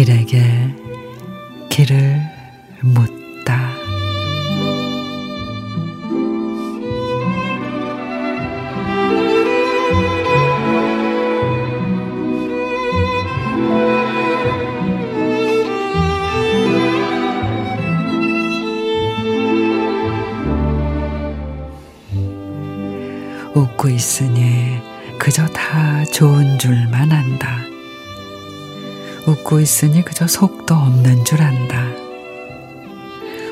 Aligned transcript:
길에게 0.00 0.40
길을 1.68 2.20
묻 2.80 3.19
웃고 23.54 23.88
있으니 23.88 24.80
그저 25.18 25.46
다 25.48 26.04
좋은 26.04 26.58
줄만 26.58 27.10
안다. 27.10 27.58
웃고 29.26 29.60
있으니 29.60 30.02
그저 30.02 30.26
속도 30.26 30.74
없는 30.74 31.24
줄 31.24 31.42
안다. 31.42 31.84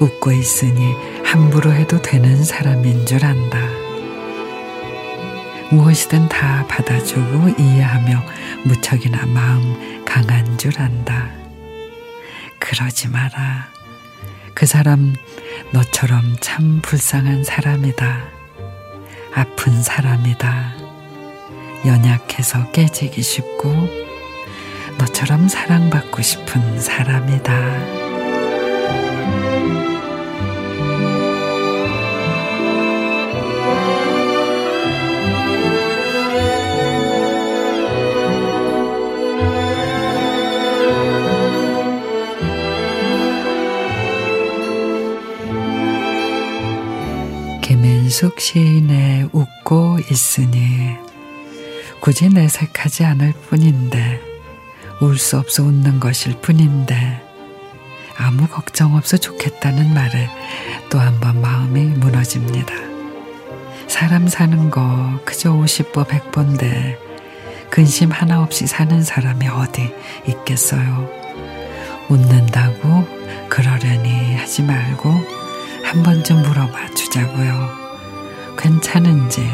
웃고 0.00 0.32
있으니 0.32 0.94
함부로 1.24 1.72
해도 1.72 2.00
되는 2.00 2.42
사람인 2.42 3.04
줄 3.04 3.24
안다. 3.24 3.58
무엇이든 5.70 6.28
다 6.28 6.66
받아주고 6.68 7.56
이해하며 7.58 8.22
무척이나 8.64 9.26
마음 9.26 10.04
강한 10.04 10.56
줄 10.56 10.80
안다. 10.80 11.30
그러지 12.60 13.08
마라. 13.08 13.68
그 14.54 14.66
사람 14.66 15.14
너처럼 15.72 16.36
참 16.40 16.80
불쌍한 16.80 17.44
사람이다. 17.44 18.39
아픈 19.34 19.82
사람이다. 19.82 20.74
연약해서 21.86 22.70
깨지기 22.72 23.22
쉽고 23.22 23.70
너처럼 24.98 25.48
사랑받고 25.48 26.20
싶은 26.20 26.80
사람이다. 26.80 28.09
김인숙 48.10 48.40
시인의 48.40 49.28
웃고 49.30 49.98
있으니 50.10 50.96
굳이 52.00 52.28
내색하지 52.28 53.04
않을 53.04 53.32
뿐인데 53.48 54.20
울 55.00 55.16
수 55.16 55.38
없어 55.38 55.62
웃는 55.62 56.00
것일 56.00 56.40
뿐인데 56.40 57.22
아무 58.16 58.48
걱정 58.48 58.96
없어 58.96 59.16
좋겠다는 59.16 59.94
말에 59.94 60.28
또 60.90 60.98
한 60.98 61.20
번 61.20 61.40
마음이 61.40 61.82
무너집니다. 62.00 62.74
사람 63.86 64.26
사는 64.26 64.70
거 64.70 65.20
그저 65.24 65.52
50보 65.52 66.04
100보인데 66.08 66.98
근심 67.70 68.10
하나 68.10 68.42
없이 68.42 68.66
사는 68.66 69.02
사람이 69.04 69.46
어디 69.46 69.94
있겠어요. 70.26 71.08
웃는다고 72.08 73.06
그러려니 73.48 74.34
하지 74.34 74.64
말고 74.64 75.10
한 75.84 76.02
번쯤 76.02 76.42
물어봐 76.42 76.90
주자고요. 76.94 77.79
괜찮은지 78.60 79.48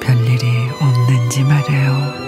별일이 0.00 0.70
없는지 0.80 1.42
말이에요. 1.42 2.27